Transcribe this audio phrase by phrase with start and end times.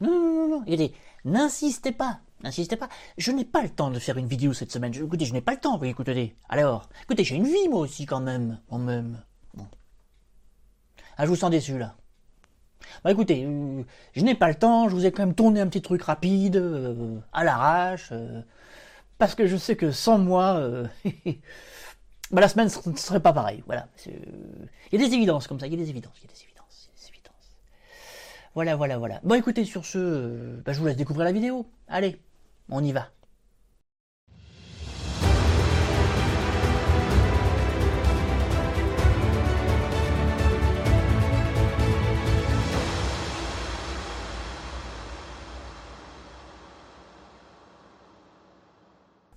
[0.00, 0.64] Non, non, non, non.
[0.66, 0.94] Écoutez,
[1.24, 2.20] n'insistez pas.
[2.42, 2.88] N'insistez pas.
[3.16, 4.94] Je n'ai pas le temps de faire une vidéo cette semaine.
[4.94, 5.78] Je, écoutez, je n'ai pas le temps.
[5.78, 6.36] Oui, écoutez.
[6.48, 8.60] Alors, écoutez, j'ai une vie moi aussi quand même.
[8.70, 9.22] Quand même.
[9.54, 9.66] Bon.
[11.16, 11.96] Ah, je vous sens déçu là.
[13.04, 13.82] Bah écoutez, euh,
[14.14, 14.88] je n'ai pas le temps.
[14.88, 18.42] Je vous ai quand même tourné un petit truc rapide, euh, à l'arrache, euh,
[19.18, 20.60] parce que je sais que sans moi,
[22.30, 23.62] bah, la semaine ne serait pas pareille.
[23.66, 23.88] Voilà.
[24.06, 25.66] Il y a des évidences comme ça.
[25.66, 26.16] Il y a des évidences.
[26.22, 26.90] Il y a des évidences.
[26.94, 27.56] Il y a des évidences.
[28.58, 29.20] Voilà, voilà, voilà.
[29.22, 31.64] Bon, écoutez, sur ce, euh, bah, je vous laisse découvrir la vidéo.
[31.86, 32.20] Allez,
[32.68, 33.06] on y va.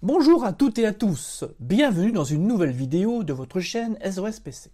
[0.01, 4.40] Bonjour à toutes et à tous, bienvenue dans une nouvelle vidéo de votre chaîne SOS
[4.40, 4.71] PC.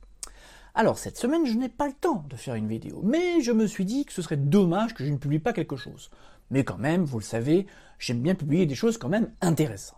[0.80, 3.66] Alors cette semaine je n'ai pas le temps de faire une vidéo, mais je me
[3.66, 6.12] suis dit que ce serait dommage que je ne publie pas quelque chose.
[6.52, 7.66] Mais quand même, vous le savez,
[7.98, 9.97] j'aime bien publier des choses quand même intéressantes.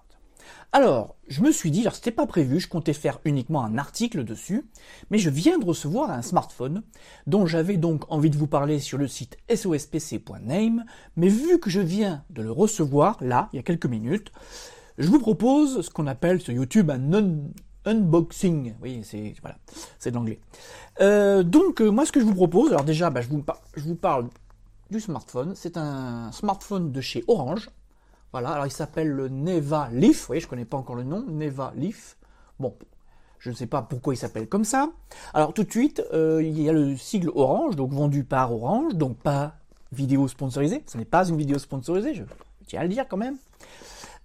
[0.71, 4.23] Alors, je me suis dit, alors c'était pas prévu, je comptais faire uniquement un article
[4.23, 4.69] dessus,
[5.09, 6.81] mais je viens de recevoir un smartphone
[7.27, 10.85] dont j'avais donc envie de vous parler sur le site sospc.name,
[11.17, 14.31] mais vu que je viens de le recevoir là, il y a quelques minutes,
[14.97, 17.37] je vous propose ce qu'on appelle sur YouTube un un-
[17.85, 18.75] unboxing.
[18.81, 19.57] Oui, c'est voilà,
[19.97, 20.39] c'est de l'anglais.
[21.01, 24.27] Euh, donc euh, moi, ce que je vous propose, alors déjà, bah, je, vous parle
[24.89, 25.53] du smartphone.
[25.55, 27.69] C'est un smartphone de chez Orange.
[28.31, 30.21] Voilà, alors il s'appelle le Neva Leaf.
[30.21, 32.17] Vous voyez, je connais pas encore le nom, Neva Leaf.
[32.59, 32.75] Bon,
[33.39, 34.89] je ne sais pas pourquoi il s'appelle comme ça.
[35.33, 38.95] Alors tout de suite, euh, il y a le sigle Orange, donc vendu par Orange,
[38.95, 39.55] donc pas
[39.91, 40.83] vidéo sponsorisée.
[40.85, 42.23] Ce n'est pas une vidéo sponsorisée, je
[42.67, 43.37] tiens à le dire quand même.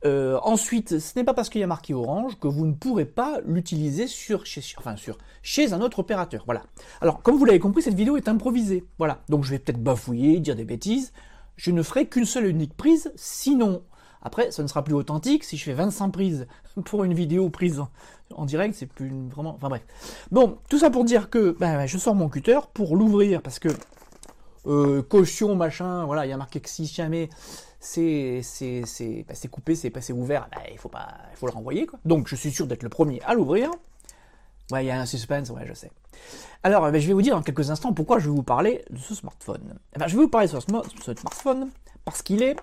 [0.04, 3.06] Euh, ensuite, ce n'est pas parce qu'il y a marqué Orange que vous ne pourrez
[3.06, 6.42] pas l'utiliser sur, chez, enfin, sur, chez un autre opérateur.
[6.44, 6.62] Voilà.
[7.00, 8.84] Alors, comme vous l'avez compris, cette vidéo est improvisée.
[8.98, 9.22] Voilà.
[9.28, 11.12] Donc, je vais peut-être bafouiller, dire des bêtises.
[11.56, 13.82] Je ne ferai qu'une seule et unique prise, sinon,
[14.24, 15.44] après, ça ne sera plus authentique.
[15.44, 16.46] Si je fais 25 prises
[16.84, 17.82] pour une vidéo prise
[18.34, 19.54] en, direct, c'est plus vraiment.
[19.54, 19.82] Enfin bref.
[20.30, 23.68] Bon, tout ça pour dire que ben, je sors mon cutter pour l'ouvrir parce que
[24.66, 27.28] euh, caution, machin, voilà, il y a marqué que si jamais
[27.84, 31.98] c'est bah, coupé, c'est passé ouvert, bah, il faut pas, il faut le renvoyer quoi.
[32.04, 33.70] Donc je suis sûr d'être le premier à l'ouvrir.
[34.72, 35.90] Ouais, il y a un suspense, ouais, je sais.
[36.62, 39.14] Alors, je vais vous dire dans quelques instants pourquoi je vais vous parler de ce
[39.14, 39.78] smartphone.
[39.94, 41.68] Je vais vous parler de ce smartphone
[42.06, 42.56] parce qu'il est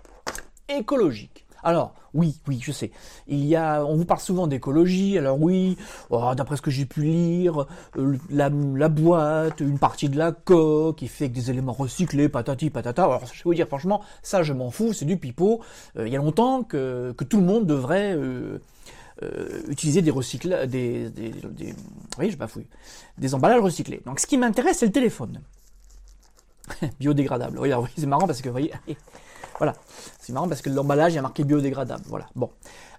[0.67, 1.45] écologique.
[1.63, 2.91] Alors, oui, oui, je sais.
[3.27, 5.17] Il y a, on vous parle souvent d'écologie.
[5.17, 5.77] Alors oui,
[6.09, 7.65] oh, d'après ce que j'ai pu lire,
[7.97, 8.49] euh, la,
[8.89, 13.03] boîte, une partie de la coque, il fait avec des éléments recyclés, patati patata.
[13.03, 15.61] Alors, je vais vous dire franchement, ça, je m'en fous, c'est du pipeau.
[15.97, 18.59] Euh, il y a longtemps que, que tout le monde devrait euh,
[19.67, 21.75] utiliser des recyclages, des, des, des-
[22.17, 22.67] oui, je bafouille,
[23.17, 24.01] des emballages recyclés.
[24.05, 25.41] Donc, ce qui m'intéresse, c'est le téléphone.
[26.99, 27.59] biodégradable.
[27.59, 28.73] Oui, oui, c'est marrant parce que, vous voyez,
[29.61, 29.75] voilà,
[30.19, 32.03] c'est marrant parce que l'emballage a marqué biodégradable.
[32.07, 32.25] Voilà.
[32.35, 32.49] Bon.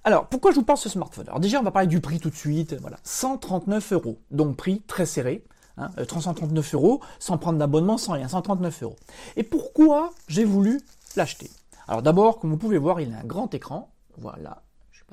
[0.04, 1.26] Alors, pourquoi je vous parle de ce smartphone?
[1.26, 2.76] Alors déjà, on va parler du prix tout de suite.
[2.80, 4.18] Voilà, 139 euros.
[4.30, 5.44] Donc prix très serré.
[5.76, 8.94] Hein, euh, 339 euros, sans prendre d'abonnement, sans rien, 139 euros.
[9.34, 10.80] Et pourquoi j'ai voulu
[11.16, 11.50] l'acheter?
[11.88, 13.90] Alors d'abord, comme vous pouvez voir, il a un grand écran.
[14.18, 14.62] Voilà,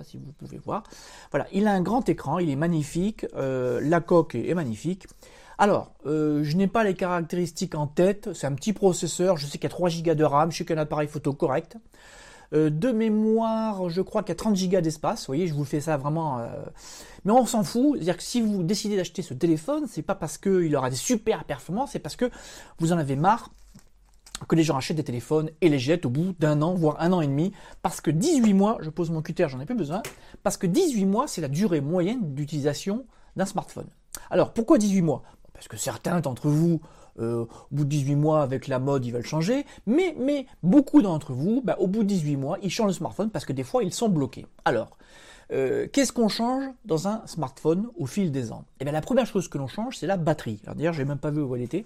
[0.03, 0.83] si vous pouvez voir.
[1.31, 5.07] Voilà, il a un grand écran, il est magnifique, euh, la coque est, magnifique.
[5.57, 9.57] Alors, euh, je n'ai pas les caractéristiques en tête, c'est un petit processeur, je sais
[9.57, 11.77] qu'il y a 3 Go de RAM, je sais qu'il un appareil photo correct.
[12.53, 15.65] Euh, de mémoire, je crois qu'il y a 30 Go d'espace, vous voyez, je vous
[15.65, 16.41] fais ça vraiment...
[17.25, 20.37] Mais on s'en fout, c'est-à-dire que si vous décidez d'acheter ce téléphone, c'est pas parce
[20.37, 22.29] qu'il aura des super performances, c'est parce que
[22.79, 23.49] vous en avez marre
[24.47, 27.11] que les gens achètent des téléphones et les jettent au bout d'un an, voire un
[27.13, 27.51] an et demi,
[27.81, 30.01] parce que 18 mois, je pose mon cutter, j'en ai plus besoin,
[30.43, 33.05] parce que 18 mois, c'est la durée moyenne d'utilisation
[33.35, 33.87] d'un smartphone.
[34.29, 35.23] Alors, pourquoi 18 mois?
[35.53, 36.81] Parce que certains d'entre vous,
[37.19, 41.33] euh, au bout de 18 mois, avec la mode, ils veulent changer, mais, beaucoup d'entre
[41.33, 43.83] vous, bah, au bout de 18 mois, ils changent le smartphone parce que des fois,
[43.83, 44.45] ils sont bloqués.
[44.65, 44.97] Alors,
[45.51, 49.25] euh, qu'est-ce qu'on change dans un smartphone au fil des ans Eh bien, la première
[49.25, 50.61] chose que l'on change, c'est la batterie.
[50.75, 51.85] D'ailleurs, j'ai même pas vu où elle était.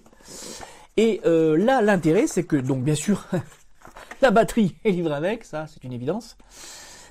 [0.96, 3.26] Et euh, là, l'intérêt, c'est que, donc bien sûr,
[4.22, 6.36] la batterie est livrée avec, ça c'est une évidence.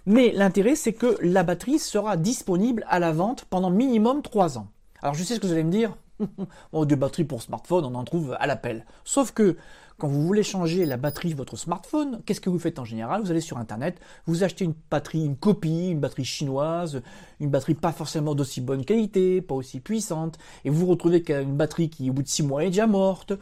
[0.05, 4.67] Mais l'intérêt, c'est que la batterie sera disponible à la vente pendant minimum 3 ans.
[5.01, 5.95] Alors je sais ce que vous allez me dire.
[6.71, 8.85] bon, des batteries pour smartphone, on en trouve à l'appel.
[9.03, 9.57] Sauf que
[9.97, 13.21] quand vous voulez changer la batterie de votre smartphone, qu'est-ce que vous faites en général?
[13.21, 17.01] Vous allez sur Internet, vous achetez une batterie, une copie, une batterie chinoise,
[17.39, 21.55] une batterie pas forcément d'aussi bonne qualité, pas aussi puissante, et vous vous retrouvez qu'une
[21.55, 23.33] batterie qui, au bout de 6 mois, est déjà morte,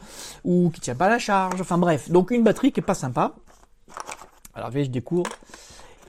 [0.44, 3.34] ou qui tient pas la charge, enfin bref, donc une batterie qui est pas sympa.
[4.54, 5.30] Alors, je découvre.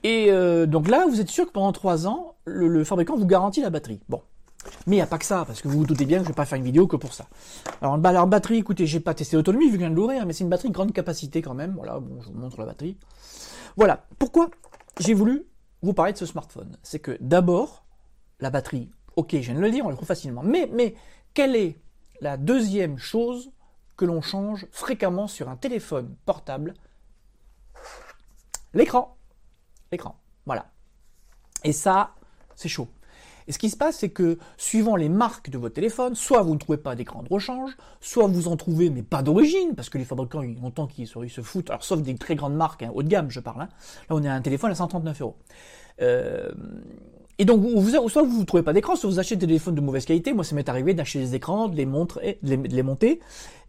[0.02, 3.26] Et euh, donc là, vous êtes sûr que pendant 3 ans, le, le fabricant vous
[3.26, 4.00] garantit la batterie.
[4.08, 4.20] Bon.
[4.86, 6.28] Mais il n'y a pas que ça, parce que vous vous doutez bien que je
[6.28, 7.26] vais pas faire une vidéo que pour ça.
[7.80, 10.32] Alors, la batterie, écoutez, j'ai pas testé l'autonomie vu que je viens de l'ouvrir, mais
[10.32, 11.74] c'est une batterie de grande capacité quand même.
[11.74, 12.98] Voilà, bon, je vous montre la batterie.
[13.76, 14.04] Voilà.
[14.18, 14.50] Pourquoi
[15.00, 15.46] j'ai voulu
[15.82, 16.76] vous parler de ce smartphone?
[16.82, 17.86] C'est que d'abord,
[18.40, 20.42] la batterie, ok, je viens de le dire, on le trouve facilement.
[20.42, 20.94] Mais, mais,
[21.32, 21.80] quelle est
[22.20, 23.50] la deuxième chose
[23.96, 26.74] que l'on change fréquemment sur un téléphone portable?
[28.74, 29.16] L'écran.
[29.92, 30.20] L'écran.
[30.44, 30.66] Voilà.
[31.62, 32.14] Et ça,
[32.54, 32.88] c'est chaud.
[33.46, 36.54] Et ce qui se passe, c'est que suivant les marques de votre téléphone, soit vous
[36.54, 39.98] ne trouvez pas d'écran de rechange, soit vous en trouvez, mais pas d'origine, parce que
[39.98, 42.90] les fabricants, ils ont longtemps qu'ils se foutent, alors sauf des très grandes marques, hein,
[42.94, 43.62] haut de gamme, je parle.
[43.62, 43.68] Hein.
[44.08, 45.36] Là, on a un téléphone à 139 euros.
[46.00, 46.50] Euh,
[47.38, 49.80] et donc, vous, soit vous ne trouvez pas d'écran, soit vous achetez des téléphones de
[49.80, 50.32] mauvaise qualité.
[50.32, 53.20] Moi, ça m'est arrivé d'acheter des écrans, de les, montrer, de les, monter.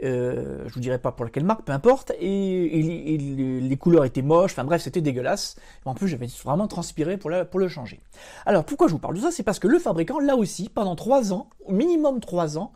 [0.04, 2.12] Euh, je vous dirai pas pour laquelle marque, peu importe.
[2.20, 3.18] Et,
[3.62, 4.52] les couleurs étaient moches.
[4.52, 5.56] Enfin bref, c'était dégueulasse.
[5.86, 8.00] En plus, j'avais vraiment transpiré pour, pour le changer.
[8.46, 9.32] Alors, pourquoi je vous parle de ça?
[9.32, 12.72] C'est parce que le fabricant, là aussi, pendant trois ans, au minimum trois ans,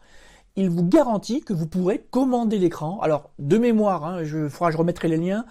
[0.56, 3.00] il vous garantit que vous pourrez commander l'écran.
[3.01, 5.45] Alors, de mémoire, hein, je, je remettrai les liens.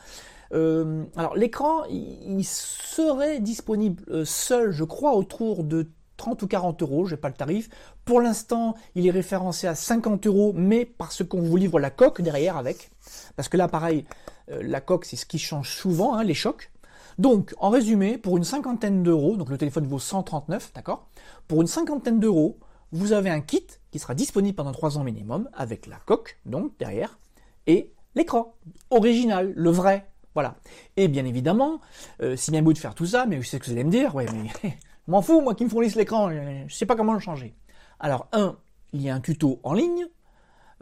[0.53, 6.83] Euh, alors l'écran, il, serait disponible euh, seul, je crois, autour de 30 ou 40
[6.83, 7.69] euros, je n'ai pas le tarif.
[8.05, 12.21] Pour l'instant, il est référencé à 50 euros, mais parce qu'on vous livre la coque
[12.21, 12.91] derrière avec.
[13.37, 14.05] Parce que là, pareil,
[14.51, 16.71] euh, la coque, c'est ce qui change souvent, hein, les chocs.
[17.19, 21.09] Donc, en résumé, pour une cinquantaine d'euros, donc le téléphone vaut 139, d'accord?
[21.47, 22.59] Pour une cinquantaine d'euros,
[22.93, 26.73] vous avez un kit qui sera disponible pendant 3 ans minimum, avec la coque, donc
[26.79, 27.19] derrière,
[27.67, 28.55] et l'écran
[28.91, 30.57] original, le vrai, voilà.
[30.97, 31.81] Et bien évidemment,
[32.23, 33.91] euh, si bien beau de faire tout ça, mais je sais que vous allez me
[33.91, 37.21] dire, ouais, mais m'en fous, moi qui me fournisse l'écran, je sais pas comment le
[37.21, 37.55] changer.
[38.01, 38.57] Alors, un,
[38.93, 40.07] il y a un tuto en ligne.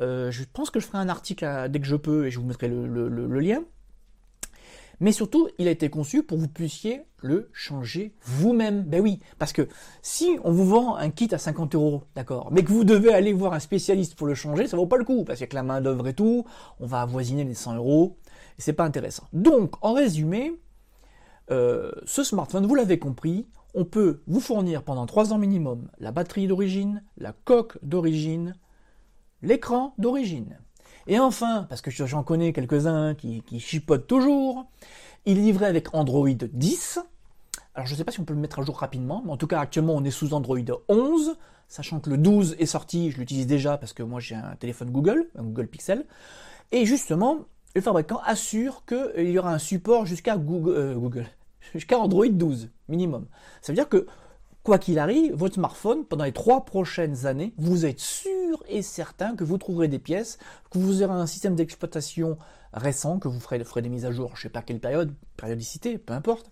[0.01, 2.47] Euh, je pense que je ferai un article dès que je peux et je vous
[2.47, 3.63] mettrai le, lien.
[4.99, 8.83] Mais surtout, il a été conçu pour que vous puissiez le changer vous-même.
[8.83, 9.69] Ben oui, parce que
[10.01, 13.35] si on vous vend un kit à 50 euros, d'accord, mais que vous devez aller
[13.35, 15.83] voir un spécialiste pour le changer, ça vaut pas le coup, parce que la main
[15.83, 16.47] d'œuvre et tout,
[16.81, 18.17] on va avoisiner les 100 euros
[18.59, 19.25] c'est pas intéressant.
[19.33, 20.53] Donc, en résumé,
[21.51, 26.13] euh, ce smartphone, vous l'avez compris, on peut vous fournir pendant 3 ans minimum la
[26.13, 28.55] batterie d'origine, la coque d'origine,
[29.43, 30.59] l'écran d'origine.
[31.07, 34.67] Et enfin, parce que j'en connais quelques-uns qui, qui chipotent toujours,
[35.25, 37.01] il est livré avec Android 10.
[37.75, 39.37] Alors je ne sais pas si on peut le mettre à jour rapidement, mais en
[39.37, 41.37] tout cas actuellement on est sous Android 11,
[41.69, 44.91] sachant que le 12 est sorti, je l'utilise déjà parce que moi j'ai un téléphone
[44.91, 46.07] Google, un Google Pixel.
[46.73, 47.45] Et justement,
[47.77, 51.25] le fabricant assure qu'il y aura un support jusqu'à Google, euh,
[51.75, 53.27] jusqu'à Android 12 minimum.
[53.61, 54.07] Ça veut dire que
[54.63, 59.37] quoi qu'il arrive, votre smartphone, pendant les trois prochaines années, vous êtes sûr et certain
[59.37, 60.39] que vous trouverez des pièces,
[60.71, 62.39] que vous aurez un système d'exploitation
[62.73, 65.13] récent, que vous ferez, ferez des mises à jour, je ne sais pas quelle période,
[65.37, 66.51] périodicité, peu importe.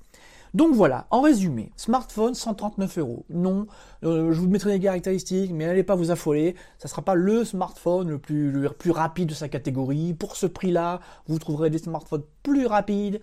[0.54, 3.26] Donc voilà, en résumé, smartphone 139 euros.
[3.28, 3.66] Non,
[4.04, 6.54] euh, je vous mettrai les caractéristiques, mais n'allez pas vous affoler.
[6.78, 10.14] Ça ne sera pas le smartphone le plus, rapide de sa catégorie.
[10.14, 13.20] Pour ce prix-là, vous trouverez des smartphones plus rapides.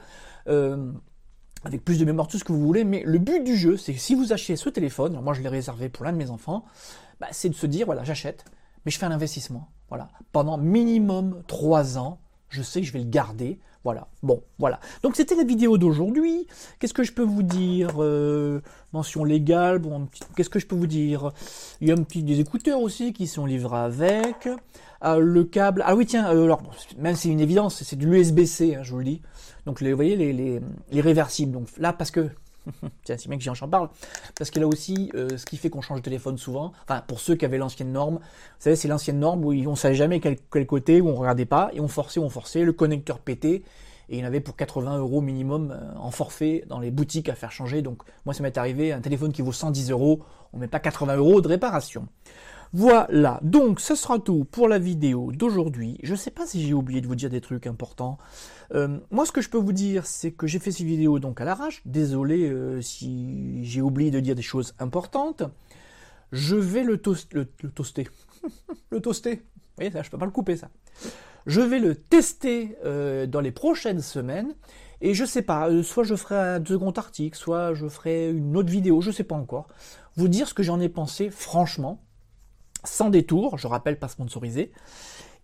[0.48, 0.92] Euh,
[1.64, 3.94] avec plus de mémoire, tout ce que vous voulez, mais le but du jeu, c'est
[3.94, 6.66] que si vous achetez ce téléphone, moi je l'ai réservé pour l'un de mes enfants,
[7.20, 8.46] bah, c'est de se dire, voilà, j'achète,
[8.84, 12.20] mais je fais un investissement, voilà, pendant minimum 3 ans,
[12.50, 14.80] je sais que je vais le garder, voilà, bon, voilà.
[15.02, 16.46] Donc c'était la vidéo d'aujourd'hui.
[16.80, 18.62] Qu'est-ce que je peux vous dire euh,
[18.94, 21.32] Mention légale, bon, qu'est-ce que je peux vous dire?
[21.82, 24.48] Il y a un petit des écouteurs aussi qui sont livrés avec.
[25.04, 26.62] Ah, le câble, ah oui tiens, euh, alors
[27.00, 29.22] même c'est une évidence, c'est de l'USB-C, hein, je vous le dis.
[29.66, 30.62] Donc les, vous voyez les, les,
[30.92, 31.54] les réversibles.
[31.54, 32.30] Donc là parce que
[33.04, 33.90] Tiens, c'est bien que j'en parle.
[34.38, 37.20] Parce que là aussi, euh, ce qui fait qu'on change de téléphone souvent, enfin, pour
[37.20, 38.22] ceux qui avaient l'ancienne norme, vous
[38.60, 41.80] savez, c'est l'ancienne norme où on savait jamais quel, côté, où on regardait pas, et
[41.80, 43.64] on forçait, on forçait, le connecteur pétait,
[44.10, 47.30] et il y en avait pour 80 euros minimum euh, en forfait dans les boutiques
[47.30, 47.82] à faire changer.
[47.82, 50.22] Donc, moi, ça m'est arrivé, un téléphone qui vaut 110 euros,
[50.54, 52.08] on met pas 80 euros de réparation.
[52.74, 55.98] Voilà, donc ce sera tout pour la vidéo d'aujourd'hui.
[56.04, 58.18] Je ne sais pas si j'ai oublié de vous dire des trucs importants.
[58.74, 61.42] Euh, moi, ce que je peux vous dire, c'est que j'ai fait ces vidéos donc
[61.42, 61.82] à l'arrache.
[61.84, 65.44] Désolé euh, si j'ai oublié de dire des choses importantes.
[66.32, 66.94] Je vais le,
[67.34, 68.08] le, toaster.
[68.90, 69.34] le toaster.
[69.36, 70.70] Vous voyez, ça, je peux pas le couper, ça.
[71.48, 74.56] Je vais le tester euh, dans les prochaines semaines.
[75.02, 78.70] Et je sais pas, soit je ferai un second article, soit je ferai une autre
[78.70, 79.68] vidéo, je sais pas encore.
[80.16, 82.02] Vous dire ce que j'en ai pensé, franchement
[82.84, 84.72] sans détour, je rappelle pas sponsorisé.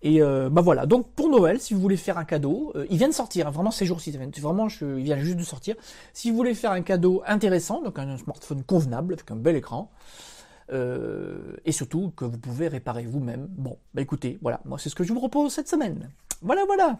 [0.03, 2.97] Et euh, bah voilà, donc pour Noël, si vous voulez faire un cadeau, euh, il
[2.97, 5.75] vient de sortir, hein, vraiment ces jours-ci, il vient juste de sortir.
[6.13, 9.89] Si vous voulez faire un cadeau intéressant, donc un smartphone convenable avec un bel écran,
[10.71, 13.47] euh, et surtout que vous pouvez réparer vous-même.
[13.49, 16.09] Bon, bah écoutez, voilà, moi c'est ce que je vous propose cette semaine.
[16.41, 16.99] Voilà, voilà.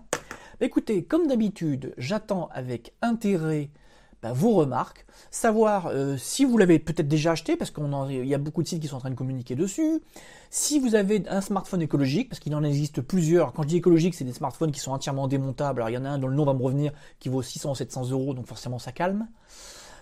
[0.60, 3.70] Bah écoutez, comme d'habitude, j'attends avec intérêt
[4.21, 4.65] bah, vos
[5.29, 8.81] savoir euh, si vous l'avez peut-être déjà acheté, parce qu'il y a beaucoup de sites
[8.81, 10.01] qui sont en train de communiquer dessus,
[10.50, 14.15] si vous avez un smartphone écologique, parce qu'il en existe plusieurs, quand je dis écologique,
[14.15, 16.36] c'est des smartphones qui sont entièrement démontables, alors il y en a un dont le
[16.36, 19.27] nom va me revenir, qui vaut 600 ou 700 euros, donc forcément ça calme.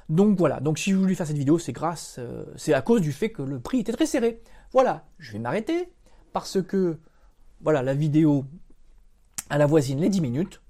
[0.07, 3.01] Donc voilà, donc si je voulais faire cette vidéo, c'est grâce, euh, c'est à cause
[3.01, 4.41] du fait que le prix était très serré.
[4.71, 5.89] Voilà, je vais m'arrêter,
[6.31, 6.99] parce que,
[7.61, 8.45] voilà, la vidéo,
[9.49, 10.61] à la voisine les 10 minutes.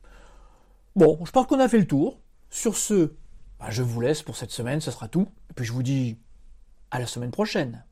[0.95, 2.21] Bon, je pense qu'on a fait le tour.
[2.49, 3.11] Sur ce,
[3.69, 5.27] je vous laisse pour cette semaine, ce sera tout.
[5.49, 6.19] Et puis je vous dis
[6.91, 7.85] à la semaine prochaine.